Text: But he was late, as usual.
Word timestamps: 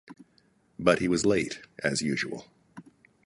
But 0.79 0.97
he 0.97 1.07
was 1.07 1.27
late, 1.27 1.61
as 1.83 2.01
usual. 2.01 2.47